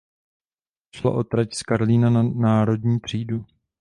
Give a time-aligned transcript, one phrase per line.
[0.95, 3.45] Šlo o trať z Karlína na Národní třídu.